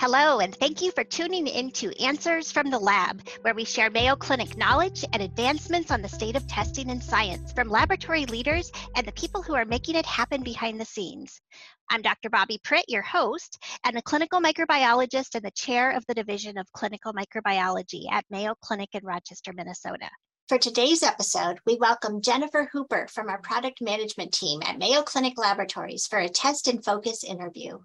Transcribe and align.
Hello, 0.00 0.38
and 0.38 0.54
thank 0.54 0.80
you 0.80 0.92
for 0.92 1.02
tuning 1.02 1.48
in 1.48 1.72
to 1.72 1.90
Answers 2.00 2.52
from 2.52 2.70
the 2.70 2.78
Lab, 2.78 3.20
where 3.42 3.52
we 3.52 3.64
share 3.64 3.90
Mayo 3.90 4.14
Clinic 4.14 4.56
knowledge 4.56 5.04
and 5.12 5.20
advancements 5.20 5.90
on 5.90 6.02
the 6.02 6.08
state 6.08 6.36
of 6.36 6.46
testing 6.46 6.92
and 6.92 7.02
science 7.02 7.52
from 7.52 7.68
laboratory 7.68 8.24
leaders 8.26 8.70
and 8.94 9.04
the 9.04 9.12
people 9.12 9.42
who 9.42 9.56
are 9.56 9.64
making 9.64 9.96
it 9.96 10.06
happen 10.06 10.44
behind 10.44 10.80
the 10.80 10.84
scenes. 10.84 11.40
I'm 11.90 12.00
Dr. 12.00 12.30
Bobbi 12.30 12.62
Pritt, 12.62 12.84
your 12.86 13.02
host, 13.02 13.60
and 13.84 13.98
a 13.98 14.02
clinical 14.02 14.40
microbiologist 14.40 15.34
and 15.34 15.44
the 15.44 15.50
chair 15.50 15.90
of 15.90 16.06
the 16.06 16.14
Division 16.14 16.58
of 16.58 16.72
Clinical 16.72 17.12
Microbiology 17.12 18.04
at 18.08 18.24
Mayo 18.30 18.54
Clinic 18.62 18.90
in 18.92 19.04
Rochester, 19.04 19.52
Minnesota. 19.52 20.08
For 20.48 20.58
today's 20.58 21.02
episode, 21.02 21.58
we 21.66 21.74
welcome 21.74 22.22
Jennifer 22.22 22.68
Hooper 22.72 23.08
from 23.12 23.28
our 23.28 23.40
product 23.40 23.82
management 23.82 24.32
team 24.32 24.60
at 24.64 24.78
Mayo 24.78 25.02
Clinic 25.02 25.36
Laboratories 25.36 26.06
for 26.06 26.20
a 26.20 26.28
test 26.28 26.68
and 26.68 26.84
focus 26.84 27.24
interview. 27.24 27.80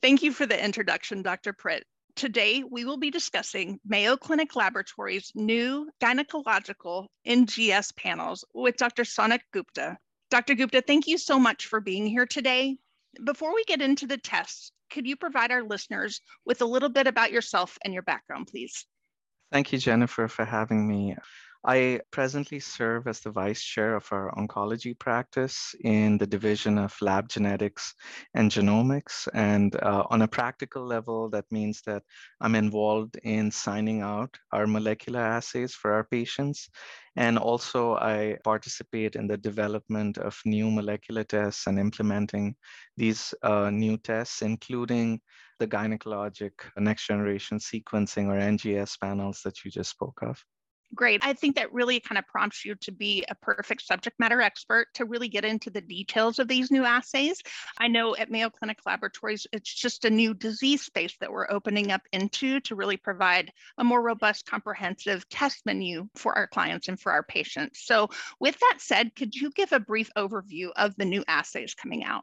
Thank 0.00 0.22
you 0.22 0.32
for 0.32 0.46
the 0.46 0.62
introduction, 0.62 1.22
Dr. 1.22 1.52
Pritt. 1.52 1.82
Today, 2.14 2.62
we 2.68 2.84
will 2.84 2.96
be 2.96 3.10
discussing 3.10 3.78
Mayo 3.84 4.16
Clinic 4.16 4.54
Laboratories' 4.54 5.32
new 5.34 5.90
gynecological 6.00 7.06
NGS 7.26 7.94
panels 7.96 8.44
with 8.54 8.76
Dr. 8.76 9.02
Sounak 9.04 9.40
Gupta. 9.52 9.98
Dr. 10.30 10.54
Gupta, 10.54 10.82
thank 10.82 11.06
you 11.06 11.18
so 11.18 11.38
much 11.38 11.66
for 11.66 11.80
being 11.80 12.06
here 12.06 12.26
today. 12.26 12.76
Before 13.24 13.54
we 13.54 13.64
get 13.64 13.82
into 13.82 14.06
the 14.06 14.18
tests, 14.18 14.72
could 14.90 15.06
you 15.06 15.16
provide 15.16 15.50
our 15.50 15.62
listeners 15.62 16.20
with 16.44 16.60
a 16.60 16.66
little 16.66 16.88
bit 16.88 17.06
about 17.06 17.32
yourself 17.32 17.78
and 17.84 17.92
your 17.92 18.02
background, 18.02 18.48
please? 18.48 18.86
Thank 19.50 19.72
you, 19.72 19.78
Jennifer, 19.78 20.28
for 20.28 20.44
having 20.44 20.86
me. 20.86 21.16
I 21.64 22.00
presently 22.12 22.60
serve 22.60 23.06
as 23.08 23.20
the 23.20 23.30
vice 23.30 23.62
chair 23.62 23.96
of 23.96 24.06
our 24.12 24.32
oncology 24.36 24.98
practice 24.98 25.74
in 25.82 26.16
the 26.16 26.26
division 26.26 26.78
of 26.78 26.94
lab 27.02 27.28
genetics 27.28 27.94
and 28.34 28.50
genomics. 28.50 29.28
And 29.34 29.74
uh, 29.82 30.04
on 30.10 30.22
a 30.22 30.28
practical 30.28 30.84
level, 30.84 31.28
that 31.30 31.44
means 31.50 31.82
that 31.82 32.04
I'm 32.40 32.54
involved 32.54 33.16
in 33.24 33.50
signing 33.50 34.02
out 34.02 34.38
our 34.52 34.66
molecular 34.66 35.20
assays 35.20 35.74
for 35.74 35.92
our 35.92 36.04
patients. 36.04 36.70
And 37.16 37.38
also, 37.38 37.96
I 37.96 38.38
participate 38.44 39.16
in 39.16 39.26
the 39.26 39.36
development 39.36 40.18
of 40.18 40.40
new 40.44 40.70
molecular 40.70 41.24
tests 41.24 41.66
and 41.66 41.78
implementing 41.78 42.54
these 42.96 43.34
uh, 43.42 43.70
new 43.70 43.98
tests, 43.98 44.42
including 44.42 45.20
the 45.58 45.66
gynecologic 45.66 46.52
next 46.76 47.06
generation 47.06 47.58
sequencing 47.58 48.28
or 48.28 48.38
NGS 48.38 48.98
panels 49.00 49.40
that 49.42 49.64
you 49.64 49.70
just 49.72 49.90
spoke 49.90 50.20
of. 50.22 50.44
Great. 50.94 51.20
I 51.22 51.34
think 51.34 51.56
that 51.56 51.72
really 51.72 52.00
kind 52.00 52.18
of 52.18 52.26
prompts 52.26 52.64
you 52.64 52.74
to 52.76 52.90
be 52.90 53.22
a 53.28 53.34
perfect 53.34 53.82
subject 53.82 54.18
matter 54.18 54.40
expert 54.40 54.88
to 54.94 55.04
really 55.04 55.28
get 55.28 55.44
into 55.44 55.68
the 55.68 55.82
details 55.82 56.38
of 56.38 56.48
these 56.48 56.70
new 56.70 56.84
assays. 56.84 57.42
I 57.78 57.88
know 57.88 58.16
at 58.16 58.30
Mayo 58.30 58.48
Clinic 58.48 58.78
Laboratories, 58.86 59.46
it's 59.52 59.72
just 59.72 60.06
a 60.06 60.10
new 60.10 60.32
disease 60.32 60.82
space 60.82 61.14
that 61.20 61.30
we're 61.30 61.50
opening 61.50 61.92
up 61.92 62.00
into 62.12 62.60
to 62.60 62.74
really 62.74 62.96
provide 62.96 63.52
a 63.76 63.84
more 63.84 64.00
robust, 64.00 64.46
comprehensive 64.46 65.28
test 65.28 65.66
menu 65.66 66.08
for 66.14 66.36
our 66.36 66.46
clients 66.46 66.88
and 66.88 66.98
for 66.98 67.12
our 67.12 67.22
patients. 67.22 67.82
So, 67.84 68.08
with 68.40 68.58
that 68.58 68.76
said, 68.78 69.14
could 69.14 69.34
you 69.34 69.50
give 69.50 69.72
a 69.72 69.80
brief 69.80 70.10
overview 70.16 70.70
of 70.76 70.96
the 70.96 71.04
new 71.04 71.22
assays 71.28 71.74
coming 71.74 72.04
out? 72.04 72.22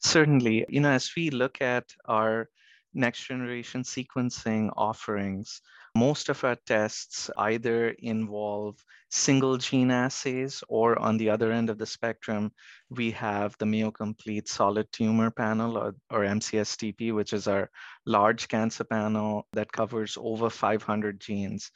Certainly. 0.00 0.64
You 0.70 0.80
know, 0.80 0.90
as 0.90 1.10
we 1.14 1.28
look 1.28 1.60
at 1.60 1.84
our 2.06 2.48
next 2.94 3.26
generation 3.26 3.82
sequencing 3.82 4.70
offerings, 4.76 5.60
most 5.94 6.28
of 6.28 6.42
our 6.44 6.56
tests 6.66 7.30
either 7.38 7.90
involve 7.98 8.76
single 9.10 9.56
gene 9.56 9.92
assays 9.92 10.64
or 10.68 10.98
on 10.98 11.16
the 11.16 11.30
other 11.30 11.52
end 11.52 11.70
of 11.70 11.78
the 11.78 11.86
spectrum, 11.86 12.50
we 12.90 13.12
have 13.12 13.54
the 13.58 13.66
Mayo 13.66 13.92
Complete 13.92 14.48
Solid 14.48 14.90
Tumor 14.90 15.30
Panel 15.30 15.78
or, 15.78 15.94
or 16.10 16.20
MCSTP, 16.20 17.14
which 17.14 17.32
is 17.32 17.46
our 17.46 17.70
large 18.06 18.48
cancer 18.48 18.82
panel 18.82 19.46
that 19.52 19.70
covers 19.70 20.18
over 20.20 20.50
500 20.50 21.20
genes. 21.20 21.70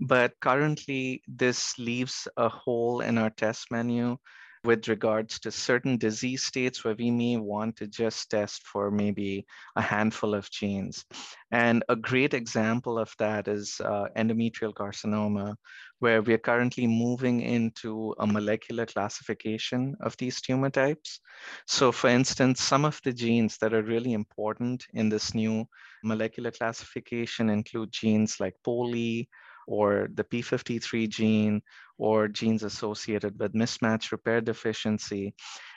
But 0.00 0.34
currently, 0.40 1.22
this 1.26 1.76
leaves 1.76 2.28
a 2.36 2.48
hole 2.48 3.00
in 3.00 3.18
our 3.18 3.30
test 3.30 3.72
menu 3.72 4.18
with 4.64 4.88
regards 4.88 5.38
to 5.40 5.50
certain 5.50 5.98
disease 5.98 6.42
states 6.42 6.84
where 6.84 6.94
we 6.98 7.10
may 7.10 7.36
want 7.36 7.76
to 7.76 7.86
just 7.86 8.30
test 8.30 8.66
for 8.66 8.90
maybe 8.90 9.46
a 9.76 9.82
handful 9.82 10.34
of 10.34 10.50
genes. 10.50 11.04
And 11.50 11.84
a 11.88 11.96
great 11.96 12.34
example 12.34 12.98
of 12.98 13.14
that 13.18 13.46
is 13.46 13.80
uh, 13.84 14.06
endometrial 14.16 14.72
carcinoma, 14.72 15.54
where 16.00 16.22
we 16.22 16.34
are 16.34 16.38
currently 16.38 16.86
moving 16.86 17.40
into 17.40 18.14
a 18.18 18.26
molecular 18.26 18.86
classification 18.86 19.94
of 20.00 20.16
these 20.16 20.40
tumor 20.40 20.70
types. 20.70 21.20
So 21.66 21.92
for 21.92 22.08
instance, 22.08 22.60
some 22.62 22.84
of 22.84 23.00
the 23.04 23.12
genes 23.12 23.58
that 23.58 23.74
are 23.74 23.82
really 23.82 24.14
important 24.14 24.84
in 24.94 25.08
this 25.08 25.34
new 25.34 25.66
molecular 26.02 26.50
classification 26.50 27.50
include 27.50 27.92
genes 27.92 28.40
like 28.40 28.54
POLE, 28.64 29.24
or 29.66 30.08
the 30.14 30.24
P53 30.24 31.08
gene 31.08 31.62
or 31.98 32.28
genes 32.28 32.62
associated 32.62 33.38
with 33.38 33.54
mismatch 33.54 34.12
repair 34.12 34.40
deficiency, 34.40 35.34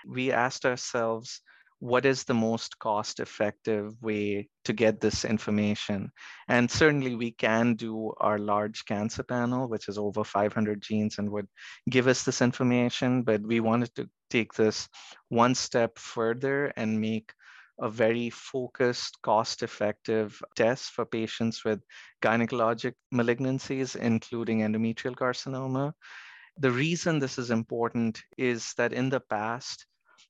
we 0.07 0.31
asked 0.31 0.65
ourselves, 0.65 1.41
what 1.79 2.05
is 2.05 2.23
the 2.23 2.33
most 2.33 2.79
cost 2.79 3.19
effective 3.19 3.93
way 4.01 4.49
to 4.65 4.73
get 4.73 4.99
this 4.99 5.23
information? 5.25 6.11
And 6.47 6.69
certainly 6.69 7.15
we 7.15 7.31
can 7.31 7.75
do 7.75 8.13
our 8.17 8.39
large 8.39 8.85
cancer 8.85 9.23
panel, 9.23 9.67
which 9.67 9.87
is 9.87 9.97
over 9.97 10.23
500 10.23 10.81
genes 10.81 11.19
and 11.19 11.29
would 11.31 11.47
give 11.89 12.07
us 12.07 12.23
this 12.23 12.41
information, 12.41 13.21
but 13.21 13.41
we 13.41 13.59
wanted 13.59 13.93
to 13.95 14.09
take 14.29 14.53
this 14.53 14.89
one 15.29 15.53
step 15.53 15.99
further 15.99 16.73
and 16.75 16.99
make 16.99 17.31
a 17.79 17.89
very 17.89 18.29
focused, 18.29 19.21
cost 19.21 19.63
effective 19.63 20.41
test 20.55 20.91
for 20.91 21.05
patients 21.05 21.63
with 21.63 21.81
gynecologic 22.21 22.93
malignancies, 23.13 23.95
including 23.95 24.59
endometrial 24.59 25.15
carcinoma. 25.15 25.93
The 26.57 26.71
reason 26.71 27.19
this 27.19 27.37
is 27.37 27.51
important 27.51 28.21
is 28.37 28.73
that 28.77 28.93
in 28.93 29.09
the 29.09 29.19
past, 29.19 29.85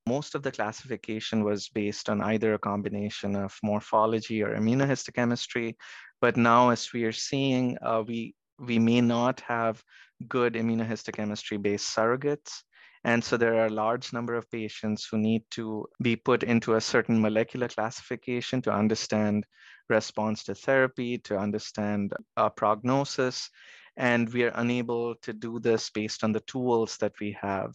most 0.06 0.36
of 0.36 0.44
the 0.44 0.52
classification 0.52 1.44
was 1.44 1.70
based 1.70 2.10
on 2.10 2.22
either 2.22 2.54
a 2.54 2.60
combination 2.60 3.36
of 3.36 3.58
morphology 3.64 4.42
or 4.44 4.56
immunohistochemistry. 4.56 5.76
But 6.22 6.38
now, 6.38 6.70
as 6.70 6.92
we 6.94 7.04
are 7.04 7.12
seeing, 7.12 7.78
uh, 7.82 8.04
we, 8.08 8.36
we 8.60 8.80
may 8.80 9.02
not 9.02 9.42
have 9.42 9.84
good 10.28 10.54
immunohistochemistry 10.54 11.62
based 11.62 11.96
surrogates. 11.96 12.64
And 13.04 13.24
so 13.24 13.38
there 13.38 13.56
are 13.56 13.68
a 13.68 13.82
large 13.84 14.14
number 14.14 14.36
of 14.36 14.50
patients 14.52 15.08
who 15.10 15.18
need 15.18 15.44
to 15.52 15.88
be 16.02 16.16
put 16.16 16.44
into 16.44 16.76
a 16.76 16.82
certain 16.82 17.22
molecular 17.22 17.68
classification 17.68 18.62
to 18.64 18.72
understand 18.72 19.46
response 19.90 20.44
to 20.44 20.56
therapy, 20.56 21.18
to 21.20 21.38
understand 21.38 22.14
uh, 22.36 22.50
prognosis. 22.50 23.50
And 23.96 24.32
we 24.32 24.44
are 24.44 24.52
unable 24.56 25.16
to 25.24 25.34
do 25.34 25.60
this 25.60 25.90
based 25.90 26.24
on 26.24 26.32
the 26.32 26.42
tools 26.42 26.98
that 26.98 27.14
we 27.20 27.36
have. 27.42 27.74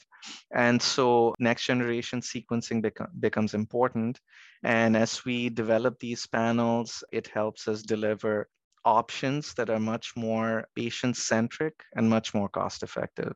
And 0.55 0.81
so 0.81 1.35
next 1.41 1.65
generation 1.65 2.21
sequencing 2.21 2.89
becomes 3.19 3.55
important. 3.55 4.21
And 4.63 4.97
as 4.97 5.25
we 5.25 5.49
develop 5.49 5.99
these 5.99 6.27
panels, 6.27 7.03
it 7.13 7.27
helps 7.27 7.67
us 7.67 7.83
deliver 7.83 8.49
options 8.85 9.55
that 9.55 9.71
are 9.71 9.81
much 9.81 10.13
more 10.17 10.69
patient 10.77 11.17
centric 11.17 11.75
and 11.97 12.09
much 12.09 12.35
more 12.35 12.49
cost 12.49 12.83
effective. 12.85 13.35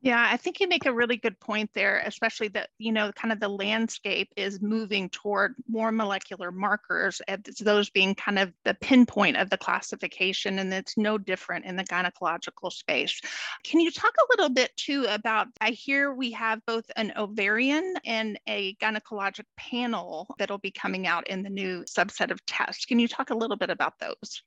Yeah, 0.00 0.24
I 0.30 0.36
think 0.36 0.60
you 0.60 0.68
make 0.68 0.86
a 0.86 0.94
really 0.94 1.16
good 1.16 1.40
point 1.40 1.70
there, 1.74 2.00
especially 2.06 2.46
that, 2.48 2.70
you 2.78 2.92
know, 2.92 3.10
kind 3.10 3.32
of 3.32 3.40
the 3.40 3.48
landscape 3.48 4.32
is 4.36 4.62
moving 4.62 5.10
toward 5.10 5.56
more 5.68 5.90
molecular 5.90 6.52
markers, 6.52 7.20
and 7.26 7.44
those 7.60 7.90
being 7.90 8.14
kind 8.14 8.38
of 8.38 8.52
the 8.64 8.74
pinpoint 8.74 9.36
of 9.36 9.50
the 9.50 9.58
classification, 9.58 10.60
and 10.60 10.72
it's 10.72 10.96
no 10.96 11.18
different 11.18 11.64
in 11.64 11.74
the 11.74 11.82
gynecological 11.82 12.70
space. 12.70 13.20
Can 13.64 13.80
you 13.80 13.90
talk 13.90 14.12
a 14.20 14.26
little 14.30 14.54
bit 14.54 14.70
too 14.76 15.04
about? 15.08 15.48
I 15.60 15.70
hear 15.70 16.14
we 16.14 16.30
have 16.30 16.64
both 16.64 16.88
an 16.94 17.12
ovarian 17.16 17.94
and 18.04 18.38
a 18.46 18.76
gynecologic 18.76 19.46
panel 19.56 20.28
that'll 20.38 20.58
be 20.58 20.70
coming 20.70 21.08
out 21.08 21.26
in 21.26 21.42
the 21.42 21.50
new 21.50 21.82
subset 21.82 22.30
of 22.30 22.44
tests. 22.46 22.84
Can 22.84 23.00
you 23.00 23.08
talk 23.08 23.30
a 23.30 23.36
little 23.36 23.56
bit 23.56 23.70
about 23.70 23.98
those? 23.98 24.42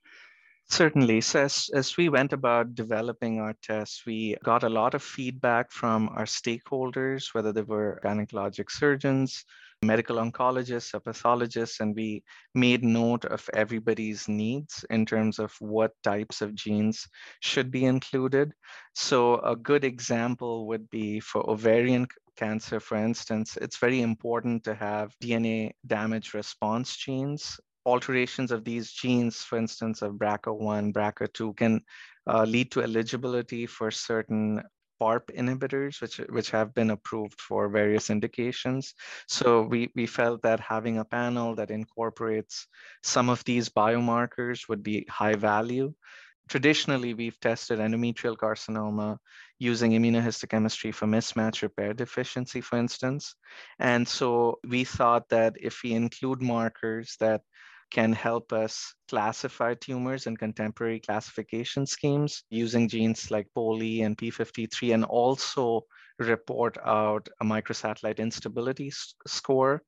Certainly. 0.70 1.20
So 1.20 1.42
as, 1.42 1.68
as 1.74 1.96
we 1.96 2.08
went 2.08 2.32
about 2.32 2.74
developing 2.74 3.38
our 3.40 3.54
tests, 3.62 4.04
we 4.06 4.36
got 4.42 4.62
a 4.64 4.68
lot 4.70 4.94
of 4.94 5.02
feedback 5.02 5.70
from 5.70 6.08
our 6.08 6.24
stakeholders, 6.24 7.34
whether 7.34 7.52
they 7.52 7.62
were 7.62 8.00
gynecologic 8.02 8.70
surgeons, 8.70 9.44
medical 9.82 10.16
oncologists, 10.16 10.94
or 10.94 11.00
pathologists, 11.00 11.80
and 11.80 11.94
we 11.94 12.24
made 12.54 12.82
note 12.84 13.24
of 13.26 13.48
everybody's 13.52 14.28
needs 14.28 14.84
in 14.88 15.04
terms 15.04 15.38
of 15.38 15.54
what 15.60 15.92
types 16.02 16.40
of 16.40 16.54
genes 16.54 17.06
should 17.40 17.70
be 17.70 17.84
included. 17.84 18.52
So 18.94 19.40
a 19.40 19.54
good 19.54 19.84
example 19.84 20.66
would 20.68 20.88
be 20.88 21.20
for 21.20 21.48
ovarian 21.50 22.06
cancer, 22.36 22.80
for 22.80 22.96
instance, 22.96 23.58
it's 23.60 23.76
very 23.76 24.00
important 24.00 24.64
to 24.64 24.74
have 24.74 25.14
DNA 25.22 25.72
damage 25.86 26.32
response 26.32 26.96
genes 26.96 27.60
alterations 27.84 28.52
of 28.52 28.64
these 28.64 28.92
genes, 28.92 29.42
for 29.42 29.58
instance, 29.58 30.02
of 30.02 30.14
BRCA1, 30.14 30.92
BRCA2, 30.92 31.56
can 31.56 31.80
uh, 32.26 32.44
lead 32.44 32.70
to 32.72 32.82
eligibility 32.82 33.66
for 33.66 33.90
certain 33.90 34.62
PARP 35.00 35.32
inhibitors, 35.34 36.00
which, 36.00 36.18
which 36.28 36.50
have 36.52 36.72
been 36.74 36.90
approved 36.90 37.40
for 37.40 37.68
various 37.68 38.08
indications. 38.08 38.94
So 39.26 39.62
we, 39.62 39.90
we 39.96 40.06
felt 40.06 40.42
that 40.42 40.60
having 40.60 40.98
a 40.98 41.04
panel 41.04 41.56
that 41.56 41.72
incorporates 41.72 42.68
some 43.02 43.28
of 43.28 43.42
these 43.44 43.68
biomarkers 43.68 44.68
would 44.68 44.84
be 44.84 45.04
high 45.10 45.34
value. 45.34 45.92
Traditionally, 46.48 47.14
we've 47.14 47.40
tested 47.40 47.80
endometrial 47.80 48.36
carcinoma 48.36 49.16
using 49.58 49.92
immunohistochemistry 49.92 50.94
for 50.94 51.06
mismatch 51.06 51.62
repair 51.62 51.94
deficiency, 51.94 52.60
for 52.60 52.78
instance. 52.78 53.34
And 53.78 54.06
so 54.06 54.58
we 54.68 54.84
thought 54.84 55.28
that 55.30 55.56
if 55.60 55.82
we 55.82 55.92
include 55.92 56.42
markers 56.42 57.16
that 57.20 57.42
can 57.92 58.12
help 58.12 58.52
us 58.52 58.94
classify 59.08 59.74
tumors 59.74 60.26
in 60.26 60.36
contemporary 60.36 60.98
classification 60.98 61.86
schemes 61.86 62.42
using 62.48 62.88
genes 62.88 63.30
like 63.30 63.46
POLE 63.54 64.02
and 64.02 64.16
P53, 64.16 64.94
and 64.94 65.04
also 65.04 65.82
report 66.18 66.78
out 66.84 67.28
a 67.40 67.44
microsatellite 67.44 68.18
instability 68.18 68.90
score, 69.26 69.82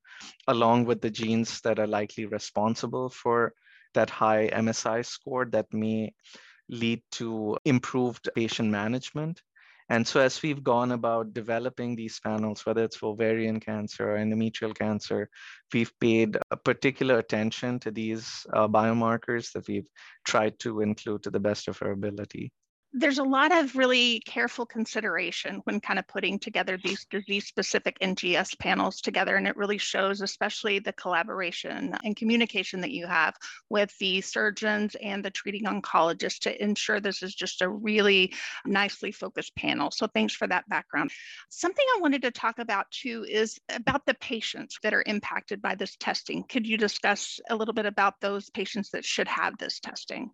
along 0.48 0.84
with 0.84 1.00
the 1.00 1.10
genes 1.10 1.60
that 1.62 1.78
are 1.78 1.86
likely 1.86 2.26
responsible 2.26 3.08
for 3.08 3.54
that 3.94 4.10
high 4.10 4.48
MSI 4.52 5.04
score 5.06 5.46
that 5.46 5.72
may 5.72 6.12
lead 6.68 7.02
to 7.12 7.56
improved 7.64 8.28
patient 8.34 8.70
management. 8.70 9.40
And 9.90 10.06
so 10.06 10.20
as 10.20 10.40
we've 10.42 10.64
gone 10.64 10.92
about 10.92 11.34
developing 11.34 11.94
these 11.94 12.18
panels, 12.20 12.64
whether 12.64 12.84
it's 12.84 12.96
for 12.96 13.12
ovarian 13.12 13.60
cancer 13.60 14.12
or 14.12 14.16
endometrial 14.16 14.74
cancer, 14.74 15.28
we've 15.72 15.92
paid 16.00 16.38
particular 16.64 17.18
attention 17.18 17.78
to 17.80 17.90
these 17.90 18.46
uh, 18.54 18.66
biomarkers 18.66 19.52
that 19.52 19.68
we've 19.68 19.88
tried 20.24 20.58
to 20.60 20.80
include 20.80 21.22
to 21.24 21.30
the 21.30 21.40
best 21.40 21.68
of 21.68 21.82
our 21.82 21.90
ability 21.90 22.50
there's 22.96 23.18
a 23.18 23.24
lot 23.24 23.50
of 23.50 23.74
really 23.74 24.20
careful 24.20 24.64
consideration 24.64 25.60
when 25.64 25.80
kind 25.80 25.98
of 25.98 26.06
putting 26.06 26.38
together 26.38 26.78
these 26.82 27.04
disease 27.06 27.44
specific 27.44 27.98
NGS 28.00 28.56
panels 28.60 29.00
together. 29.00 29.34
And 29.34 29.48
it 29.48 29.56
really 29.56 29.78
shows, 29.78 30.20
especially 30.20 30.78
the 30.78 30.92
collaboration 30.92 31.92
and 32.04 32.14
communication 32.14 32.80
that 32.82 32.92
you 32.92 33.08
have 33.08 33.34
with 33.68 33.92
the 33.98 34.20
surgeons 34.20 34.94
and 35.02 35.24
the 35.24 35.30
treating 35.30 35.64
oncologists 35.64 36.38
to 36.40 36.62
ensure 36.62 37.00
this 37.00 37.24
is 37.24 37.34
just 37.34 37.62
a 37.62 37.68
really 37.68 38.32
nicely 38.64 39.10
focused 39.10 39.56
panel. 39.56 39.90
So 39.90 40.06
thanks 40.06 40.34
for 40.34 40.46
that 40.46 40.68
background. 40.68 41.10
Something 41.48 41.84
I 41.96 42.00
wanted 42.00 42.22
to 42.22 42.30
talk 42.30 42.60
about 42.60 42.88
too 42.92 43.26
is 43.28 43.58
about 43.70 44.06
the 44.06 44.14
patients 44.14 44.78
that 44.84 44.94
are 44.94 45.02
impacted 45.06 45.60
by 45.60 45.74
this 45.74 45.96
testing. 45.96 46.44
Could 46.48 46.64
you 46.64 46.76
discuss 46.76 47.40
a 47.50 47.56
little 47.56 47.74
bit 47.74 47.86
about 47.86 48.20
those 48.20 48.50
patients 48.50 48.90
that 48.90 49.04
should 49.04 49.26
have 49.26 49.58
this 49.58 49.80
testing? 49.80 50.30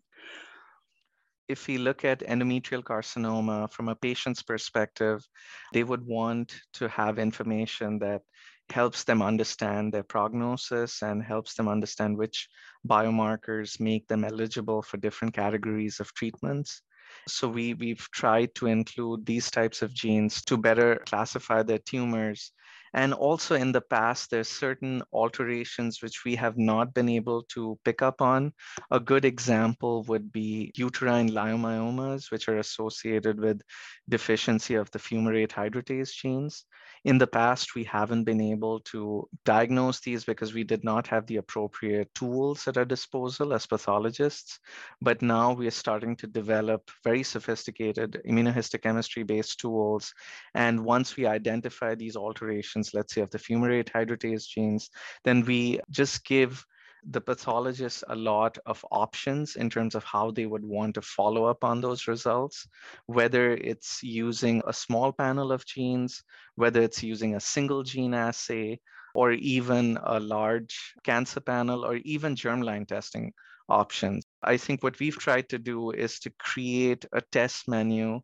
If 1.51 1.67
we 1.67 1.79
look 1.79 2.05
at 2.05 2.21
endometrial 2.21 2.83
carcinoma 2.83 3.71
from 3.73 3.89
a 3.89 3.97
patient's 3.97 4.43
perspective, 4.43 5.27
they 5.73 5.83
would 5.83 6.07
want 6.07 6.55
to 6.75 6.89
have 6.89 7.19
information 7.19 7.99
that 7.99 8.23
helps 8.71 9.03
them 9.03 9.21
understand 9.21 9.93
their 9.93 10.05
prognosis 10.05 11.03
and 11.03 11.25
helps 11.25 11.55
them 11.55 11.67
understand 11.67 12.17
which 12.17 12.49
biomarkers 12.87 13.81
make 13.81 14.07
them 14.07 14.25
eligible 14.25 14.81
for 14.81 14.97
different 14.99 15.35
categories 15.35 15.99
of 15.99 16.15
treatments. 16.15 16.83
So 17.27 17.49
we, 17.49 17.75
we've 17.75 18.07
tried 18.13 18.55
to 18.55 18.67
include 18.67 19.27
these 19.27 19.51
types 19.51 19.83
of 19.83 19.93
genes 19.93 20.45
to 20.45 20.57
better 20.57 21.03
classify 21.07 21.65
their 21.65 21.81
tumors 21.81 22.53
and 22.93 23.15
also 23.15 23.55
in 23.55 23.73
the 23.73 23.81
past, 23.81 24.31
there's 24.31 24.49
certain 24.49 25.03
alterations 25.13 26.03
which 26.03 26.25
we 26.25 26.35
have 26.37 26.59
not 26.59 26.93
been 26.95 27.09
able 27.09 27.43
to 27.55 27.79
pick 27.85 28.03
up 28.03 28.21
on. 28.21 28.53
A 28.91 28.99
good 28.99 29.25
example 29.25 30.03
would 30.05 30.33
be 30.33 30.73
uterine 30.75 31.31
leiomyomas, 31.31 32.31
which 32.31 32.49
are 32.49 32.59
associated 32.59 33.39
with 33.41 33.63
deficiency 34.09 34.75
of 34.75 34.91
the 34.91 34.99
fumarate 34.99 35.51
hydratase 35.51 36.13
genes. 36.13 36.65
In 37.05 37.17
the 37.17 37.27
past, 37.27 37.75
we 37.75 37.85
haven't 37.85 38.25
been 38.25 38.41
able 38.41 38.81
to 38.81 39.27
diagnose 39.45 40.01
these 40.01 40.25
because 40.25 40.53
we 40.53 40.65
did 40.65 40.85
not 40.85 41.07
have 41.07 41.27
the 41.27 41.37
appropriate 41.37 42.13
tools 42.15 42.69
at 42.69 42.77
our 42.77 42.85
disposal 42.85 43.55
as 43.55 43.67
pathologists. 43.67 44.59
But 45.01 45.23
now 45.23 45.53
we 45.53 45.67
are 45.67 45.71
starting 45.71 46.17
to 46.17 46.27
develop 46.27 46.91
very 47.03 47.23
sophisticated 47.23 48.21
immunohistochemistry-based 48.29 49.59
tools. 49.59 50.13
And 50.55 50.85
once 50.85 51.17
we 51.17 51.27
identify 51.27 51.95
these 51.95 52.17
alterations, 52.17 52.80
let's 52.95 53.15
say 53.15 53.21
of 53.21 53.31
the 53.31 53.39
fumarate 53.39 53.91
hydratase 53.91 54.47
genes, 54.47 54.91
then 55.25 55.45
we 55.45 55.81
just 55.91 56.25
give 56.25 56.65
the 57.05 57.21
pathologists 57.21 58.05
a 58.09 58.15
lot 58.15 58.59
of 58.67 58.85
options 58.91 59.57
in 59.57 59.71
terms 59.71 59.95
of 59.95 60.05
how 60.05 60.31
they 60.31 60.47
would 60.47 60.65
want 60.65 60.95
to 60.95 61.03
follow 61.03 61.45
up 61.45 61.65
on 61.65 61.81
those 61.81 62.07
results, 62.07 62.69
whether 63.07 63.53
it's 63.53 64.03
using 64.03 64.63
a 64.67 64.73
small 64.73 65.13
panel 65.13 65.51
of 65.51 65.65
genes, 65.65 66.23
whether 66.57 66.83
it's 66.83 67.03
using 67.03 67.35
a 67.35 67.41
single 67.41 67.83
gene 67.83 68.15
assay, 68.15 68.79
or 69.15 69.33
even 69.33 69.99
a 70.05 70.21
large 70.21 70.95
cancer 71.03 71.41
panel, 71.41 71.85
or 71.85 71.97
even 71.97 72.37
germline 72.37 72.87
testing 72.87 73.33
options. 73.69 74.25
I 74.43 74.57
think 74.57 74.83
what 74.83 74.99
we've 74.99 75.19
tried 75.19 75.49
to 75.51 75.59
do 75.59 75.91
is 75.93 76.19
to 76.21 76.31
create 76.39 77.07
a 77.13 77.23
test 77.33 77.69
menu 77.69 78.21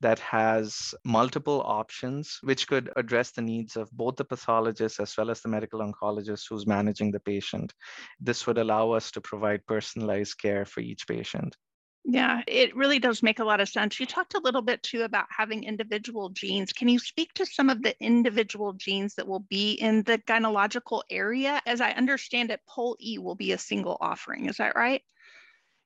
that 0.00 0.18
has 0.20 0.94
multiple 1.04 1.62
options, 1.64 2.38
which 2.42 2.66
could 2.66 2.90
address 2.96 3.30
the 3.30 3.42
needs 3.42 3.76
of 3.76 3.90
both 3.92 4.16
the 4.16 4.24
pathologist 4.24 5.00
as 5.00 5.16
well 5.16 5.30
as 5.30 5.40
the 5.40 5.48
medical 5.48 5.80
oncologist 5.80 6.44
who's 6.48 6.66
managing 6.66 7.10
the 7.10 7.20
patient. 7.20 7.74
This 8.20 8.46
would 8.46 8.58
allow 8.58 8.92
us 8.92 9.10
to 9.12 9.20
provide 9.20 9.66
personalized 9.66 10.38
care 10.38 10.64
for 10.64 10.80
each 10.80 11.06
patient. 11.06 11.56
Yeah, 12.04 12.40
it 12.46 12.74
really 12.74 12.98
does 12.98 13.22
make 13.22 13.40
a 13.40 13.44
lot 13.44 13.60
of 13.60 13.68
sense. 13.68 14.00
You 14.00 14.06
talked 14.06 14.34
a 14.34 14.40
little 14.40 14.62
bit 14.62 14.82
too 14.82 15.02
about 15.02 15.26
having 15.28 15.64
individual 15.64 16.30
genes. 16.30 16.72
Can 16.72 16.88
you 16.88 16.98
speak 16.98 17.34
to 17.34 17.44
some 17.44 17.68
of 17.68 17.82
the 17.82 17.94
individual 18.00 18.72
genes 18.72 19.14
that 19.16 19.28
will 19.28 19.44
be 19.50 19.72
in 19.74 20.02
the 20.04 20.16
gynecological 20.18 21.02
area? 21.10 21.60
As 21.66 21.82
I 21.82 21.92
understand 21.92 22.50
it, 22.50 22.60
POLE 22.66 22.96
E 23.00 23.18
will 23.18 23.34
be 23.34 23.52
a 23.52 23.58
single 23.58 23.98
offering. 24.00 24.46
Is 24.46 24.56
that 24.56 24.76
right? 24.76 25.02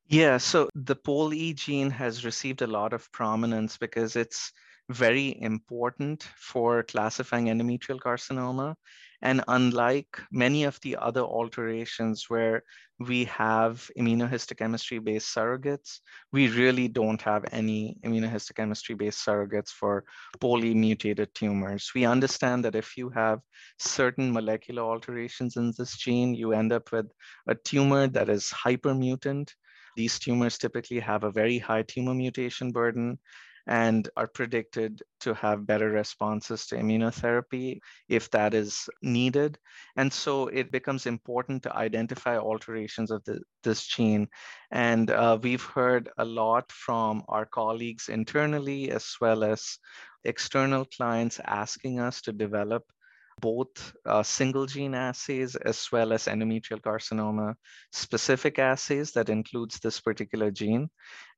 Yeah, 0.07 0.37
so 0.39 0.69
the 0.75 0.97
POLE 0.97 1.53
gene 1.55 1.91
has 1.91 2.25
received 2.25 2.63
a 2.63 2.67
lot 2.67 2.93
of 2.93 3.11
prominence 3.13 3.77
because 3.77 4.17
it's 4.17 4.53
very 4.91 5.41
important 5.41 6.23
for 6.37 6.83
classifying 6.85 7.47
endometrial 7.47 7.99
carcinoma. 7.99 8.77
And 9.23 9.43
unlike 9.49 10.21
many 10.31 10.65
of 10.65 10.79
the 10.81 10.97
other 10.97 11.23
alterations 11.23 12.29
where 12.29 12.63
we 12.99 13.25
have 13.25 13.91
immunohistochemistry 13.99 15.03
based 15.03 15.35
surrogates, 15.35 16.01
we 16.33 16.49
really 16.49 16.89
don't 16.89 17.23
have 17.23 17.45
any 17.51 17.97
immunohistochemistry 18.05 18.99
based 18.99 19.25
surrogates 19.25 19.71
for 19.71 20.05
POLE 20.41 20.75
mutated 20.75 21.35
tumors. 21.35 21.91
We 21.95 22.05
understand 22.05 22.65
that 22.67 22.75
if 22.75 22.99
you 22.99 23.09
have 23.11 23.41
certain 23.79 24.33
molecular 24.33 24.83
alterations 24.83 25.57
in 25.57 25.73
this 25.79 25.97
gene, 25.97 26.35
you 26.35 26.53
end 26.53 26.73
up 26.73 26.93
with 26.93 27.07
a 27.47 27.55
tumor 27.55 28.07
that 28.09 28.29
is 28.29 28.51
hypermutant 28.51 29.55
these 29.97 30.19
tumors 30.19 30.59
typically 30.59 31.01
have 31.01 31.25
a 31.25 31.31
very 31.31 31.59
high 31.59 31.83
tumor 31.83 32.15
mutation 32.15 32.73
burden 32.73 33.19
and 33.67 34.09
are 34.17 34.27
predicted 34.27 35.03
to 35.21 35.33
have 35.35 35.67
better 35.67 35.89
responses 35.89 36.67
to 36.67 36.77
immunotherapy 36.77 37.81
if 38.09 38.31
that 38.31 38.53
is 38.53 38.89
needed. 39.01 39.59
And 39.97 40.13
so 40.13 40.49
it 40.49 40.71
becomes 40.71 41.07
important 41.07 41.63
to 41.63 41.75
identify 41.75 42.37
alterations 42.37 43.11
of 43.11 43.25
the, 43.25 43.41
this 43.63 43.87
gene. 43.87 44.29
And 44.71 45.11
uh, 45.11 45.39
we've 45.41 45.65
heard 45.65 46.11
a 46.19 46.25
lot 46.25 46.71
from 46.71 47.25
our 47.29 47.47
colleagues 47.47 48.09
internally 48.09 48.91
as 48.91 49.15
well 49.21 49.45
as 49.45 49.79
external 50.25 50.85
clients 50.85 51.41
asking 51.45 52.01
us 52.01 52.21
to 52.23 52.33
develop 52.33 52.85
both 53.41 53.95
uh, 54.07 54.23
single 54.23 54.67
gene 54.67 54.95
assays 54.95 55.57
as 55.57 55.89
well 55.93 56.13
as 56.13 56.27
endometrial 56.27 56.81
carcinoma 56.81 57.55
specific 57.93 58.59
assays 58.59 59.13
that 59.13 59.29
includes 59.29 59.79
this 59.81 60.01
particular 60.01 60.51
gene. 60.51 60.89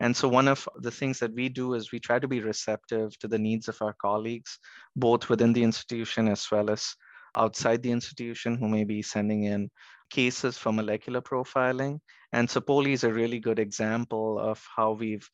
And 0.01 0.17
so 0.17 0.29
one 0.29 0.49
of 0.49 0.69
the 0.77 0.91
things 0.91 1.19
that 1.21 1.35
we 1.35 1.49
do 1.49 1.75
is 1.75 1.93
we 1.93 2.01
try 2.01 2.19
to 2.19 2.29
be 2.29 2.41
receptive 2.41 3.19
to 3.19 3.29
the 3.29 3.39
needs 3.39 3.69
of 3.69 3.81
our 3.81 3.95
colleagues, 3.95 4.59
both 4.95 5.29
within 5.29 5.53
the 5.53 5.65
institution 5.65 6.29
as 6.29 6.47
well 6.51 6.71
as 6.71 6.95
outside 7.37 7.83
the 7.83 7.93
institution 7.93 8.57
who 8.57 8.69
may 8.69 8.85
be 8.85 9.03
sending 9.03 9.45
in 9.45 9.71
cases 10.11 10.57
for 10.57 10.73
molecular 10.73 11.21
profiling. 11.21 12.01
And 12.33 12.49
so 12.49 12.61
POLE 12.61 12.89
is 12.89 13.05
a 13.05 13.13
really 13.13 13.41
good 13.41 13.59
example 13.59 14.39
of 14.39 14.63
how 14.75 14.93
we've 14.93 15.29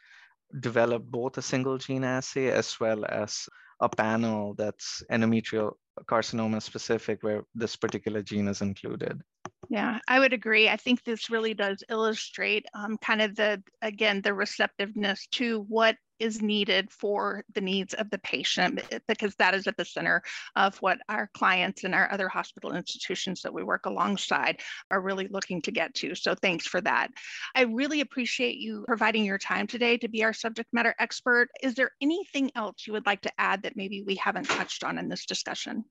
developed 0.61 1.11
both 1.11 1.39
a 1.39 1.43
single 1.43 1.79
gene 1.79 2.05
assay 2.05 2.51
as 2.51 2.79
well 2.79 3.05
as 3.09 3.49
a 3.81 3.89
panel 3.89 4.55
that's 4.55 5.03
endometrial 5.11 5.73
carcinoma 6.07 6.61
specific 6.63 7.23
where 7.23 7.45
this 7.55 7.77
particular 7.77 8.23
gene 8.23 8.49
is 8.49 8.63
included. 8.63 9.21
Yeah, 9.69 10.01
I 10.09 10.19
would 10.19 10.33
agree. 10.33 10.69
I 10.69 10.77
think 10.77 11.03
this 11.03 11.31
really 11.31 11.55
does 11.55 11.83
illustrate 11.89 12.67
um, 12.75 12.99
kind 12.99 13.23
of 13.23 13.37
the, 13.37 13.63
again, 13.81 14.21
the 14.21 14.35
receptiveness 14.35 15.27
to 15.33 15.65
what 15.69 15.97
is 16.19 16.43
needed 16.43 16.91
for 16.91 17.43
the 17.55 17.61
needs 17.61 17.95
of 17.95 18.11
the 18.11 18.19
patient, 18.19 18.81
because 19.09 19.35
that 19.37 19.55
is 19.55 19.67
at 19.67 19.77
the 19.77 19.85
center 19.85 20.23
of 20.57 20.77
what 20.79 20.99
our 21.09 21.29
clients 21.35 21.85
and 21.85 21.95
our 21.95 22.13
other 22.13 22.29
hospital 22.29 22.73
institutions 22.75 23.41
that 23.43 23.55
we 23.55 23.63
work 23.65 23.87
alongside 23.87 24.61
are 24.91 25.01
really 25.01 25.27
looking 25.29 25.63
to 25.63 25.73
get 25.73 25.95
to. 25.95 26.15
So 26.15 26.35
thanks 26.35 26.67
for 26.67 26.81
that. 26.83 27.09
I 27.55 27.63
really 27.63 28.03
appreciate 28.03 28.59
you 28.59 28.85
providing 28.87 29.25
your 29.25 29.39
time 29.39 29.67
today 29.67 29.97
to 29.99 30.09
be 30.09 30.23
our 30.23 30.33
subject 30.33 30.69
matter 30.73 30.95
expert. 30.99 31.49
Is 31.63 31.75
there 31.75 31.91
anything 32.01 32.51
else 32.55 32.87
you 32.87 32.93
would 32.93 33.07
like 33.07 33.23
to 33.23 33.33
add 33.39 33.63
that 33.63 33.77
maybe 33.77 34.03
we 34.07 34.17
haven't 34.17 34.49
touched 34.49 34.85
on 34.85 34.99
in 34.99 35.09
this 35.09 35.27
discussion? 35.27 35.85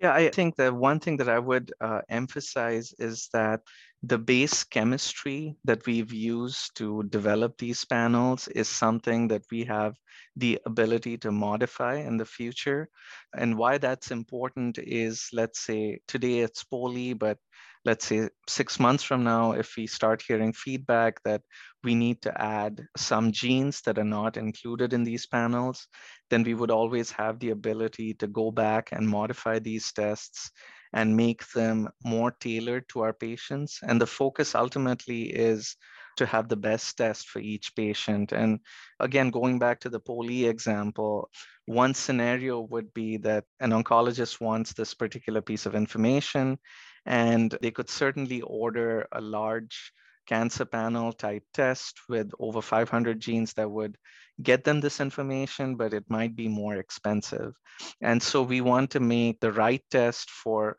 Yeah, 0.00 0.12
I 0.12 0.28
think 0.28 0.56
the 0.56 0.74
one 0.74 1.00
thing 1.00 1.16
that 1.18 1.28
I 1.28 1.38
would 1.38 1.72
uh, 1.80 2.02
emphasize 2.08 2.92
is 2.98 3.28
that 3.32 3.62
the 4.02 4.18
base 4.18 4.62
chemistry 4.64 5.56
that 5.64 5.86
we've 5.86 6.12
used 6.12 6.76
to 6.76 7.02
develop 7.04 7.56
these 7.56 7.84
panels 7.84 8.46
is 8.48 8.68
something 8.68 9.28
that 9.28 9.42
we 9.50 9.64
have 9.64 9.96
the 10.36 10.60
ability 10.66 11.16
to 11.18 11.32
modify 11.32 11.94
in 11.96 12.18
the 12.18 12.26
future. 12.26 12.88
And 13.34 13.56
why 13.56 13.78
that's 13.78 14.10
important 14.10 14.78
is, 14.78 15.30
let's 15.32 15.60
say 15.60 16.00
today 16.06 16.40
it's 16.40 16.62
POLE, 16.64 17.14
but 17.14 17.38
let's 17.86 18.04
say 18.06 18.28
six 18.48 18.80
months 18.80 19.04
from 19.04 19.22
now, 19.24 19.52
if 19.52 19.76
we 19.76 19.86
start 19.86 20.22
hearing 20.26 20.52
feedback 20.52 21.22
that 21.22 21.40
we 21.84 21.94
need 21.94 22.20
to 22.22 22.42
add 22.42 22.84
some 22.96 23.30
genes 23.30 23.80
that 23.82 23.98
are 23.98 24.04
not 24.04 24.36
included 24.36 24.92
in 24.92 25.04
these 25.04 25.26
panels, 25.26 25.86
then 26.28 26.42
we 26.42 26.54
would 26.54 26.72
always 26.72 27.12
have 27.12 27.38
the 27.38 27.50
ability 27.50 28.14
to 28.14 28.26
go 28.26 28.50
back 28.50 28.90
and 28.92 29.08
modify 29.08 29.60
these 29.60 29.92
tests 29.92 30.50
and 30.92 31.16
make 31.16 31.46
them 31.52 31.88
more 32.04 32.32
tailored 32.40 32.88
to 32.88 33.00
our 33.02 33.12
patients. 33.12 33.78
And 33.82 34.00
the 34.00 34.06
focus 34.06 34.54
ultimately 34.54 35.22
is 35.24 35.76
to 36.16 36.26
have 36.26 36.48
the 36.48 36.56
best 36.56 36.96
test 36.96 37.28
for 37.28 37.40
each 37.40 37.74
patient. 37.76 38.32
And 38.32 38.60
again, 38.98 39.30
going 39.30 39.58
back 39.58 39.80
to 39.80 39.88
the 39.90 40.00
POLE 40.00 40.48
example, 40.48 41.30
one 41.66 41.94
scenario 41.94 42.60
would 42.60 42.92
be 42.94 43.16
that 43.18 43.44
an 43.60 43.70
oncologist 43.70 44.40
wants 44.40 44.72
this 44.72 44.94
particular 44.94 45.40
piece 45.42 45.66
of 45.66 45.74
information 45.74 46.58
and 47.04 47.56
they 47.60 47.70
could 47.70 47.90
certainly 47.90 48.40
order 48.42 49.06
a 49.12 49.20
large 49.20 49.92
cancer 50.26 50.64
panel 50.64 51.12
type 51.12 51.44
test 51.54 52.00
with 52.08 52.30
over 52.40 52.60
500 52.60 53.20
genes 53.20 53.52
that 53.54 53.70
would 53.70 53.96
get 54.42 54.64
them 54.64 54.80
this 54.80 55.00
information, 55.00 55.76
but 55.76 55.94
it 55.94 56.04
might 56.08 56.36
be 56.36 56.48
more 56.48 56.76
expensive. 56.76 57.54
And 58.00 58.22
so 58.22 58.42
we 58.42 58.60
want 58.60 58.90
to 58.90 59.00
make 59.00 59.40
the 59.40 59.52
right 59.52 59.82
test 59.90 60.30
for 60.30 60.76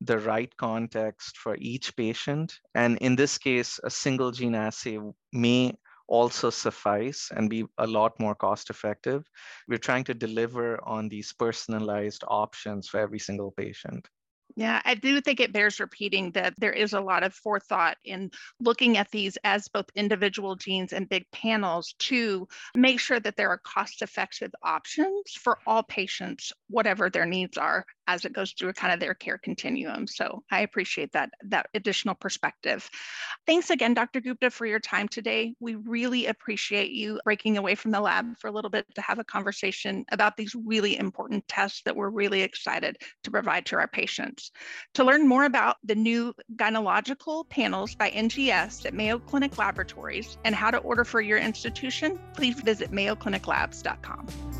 the 0.00 0.18
right 0.18 0.54
context 0.56 1.36
for 1.36 1.56
each 1.58 1.96
patient. 1.96 2.54
And 2.74 2.98
in 2.98 3.16
this 3.16 3.38
case, 3.38 3.80
a 3.84 3.90
single 3.90 4.30
gene 4.30 4.54
assay 4.54 4.98
may 5.32 5.74
also 6.10 6.50
suffice 6.50 7.30
and 7.34 7.48
be 7.48 7.64
a 7.78 7.86
lot 7.86 8.18
more 8.20 8.34
cost 8.34 8.68
effective. 8.68 9.24
We're 9.68 9.78
trying 9.78 10.04
to 10.04 10.14
deliver 10.14 10.82
on 10.86 11.08
these 11.08 11.32
personalized 11.32 12.24
options 12.28 12.88
for 12.88 13.00
every 13.00 13.20
single 13.20 13.52
patient. 13.52 14.06
Yeah, 14.56 14.82
I 14.84 14.94
do 14.94 15.20
think 15.20 15.38
it 15.38 15.52
bears 15.52 15.78
repeating 15.78 16.32
that 16.32 16.54
there 16.58 16.72
is 16.72 16.92
a 16.92 17.00
lot 17.00 17.22
of 17.22 17.32
forethought 17.34 17.96
in 18.04 18.30
looking 18.58 18.96
at 18.96 19.10
these 19.10 19.38
as 19.44 19.68
both 19.68 19.86
individual 19.94 20.56
genes 20.56 20.92
and 20.92 21.08
big 21.08 21.24
panels 21.30 21.94
to 22.00 22.48
make 22.76 22.98
sure 22.98 23.20
that 23.20 23.36
there 23.36 23.48
are 23.48 23.60
cost 23.64 24.02
effective 24.02 24.50
options 24.62 25.32
for 25.32 25.58
all 25.66 25.84
patients, 25.84 26.52
whatever 26.68 27.08
their 27.08 27.26
needs 27.26 27.56
are 27.56 27.86
as 28.06 28.24
it 28.24 28.32
goes 28.32 28.52
through 28.52 28.72
kind 28.72 28.92
of 28.92 29.00
their 29.00 29.14
care 29.14 29.38
continuum. 29.38 30.06
So 30.06 30.42
I 30.50 30.60
appreciate 30.60 31.12
that, 31.12 31.30
that 31.44 31.66
additional 31.74 32.14
perspective. 32.14 32.88
Thanks 33.46 33.70
again, 33.70 33.94
Dr. 33.94 34.20
Gupta, 34.20 34.50
for 34.50 34.66
your 34.66 34.80
time 34.80 35.08
today. 35.08 35.54
We 35.60 35.76
really 35.76 36.26
appreciate 36.26 36.90
you 36.90 37.20
breaking 37.24 37.56
away 37.58 37.74
from 37.74 37.90
the 37.90 38.00
lab 38.00 38.38
for 38.38 38.48
a 38.48 38.52
little 38.52 38.70
bit 38.70 38.86
to 38.94 39.00
have 39.00 39.18
a 39.18 39.24
conversation 39.24 40.04
about 40.12 40.36
these 40.36 40.54
really 40.54 40.98
important 40.98 41.46
tests 41.48 41.82
that 41.84 41.96
we're 41.96 42.10
really 42.10 42.42
excited 42.42 42.96
to 43.24 43.30
provide 43.30 43.66
to 43.66 43.76
our 43.76 43.88
patients. 43.88 44.50
To 44.94 45.04
learn 45.04 45.28
more 45.28 45.44
about 45.44 45.76
the 45.84 45.94
new 45.94 46.34
gynecological 46.56 47.48
panels 47.48 47.94
by 47.94 48.10
NGS 48.10 48.86
at 48.86 48.94
Mayo 48.94 49.18
Clinic 49.18 49.56
Laboratories 49.58 50.38
and 50.44 50.54
how 50.54 50.70
to 50.70 50.78
order 50.78 51.04
for 51.04 51.20
your 51.20 51.38
institution, 51.38 52.18
please 52.34 52.60
visit 52.60 52.90
mayocliniclabs.com. 52.90 54.59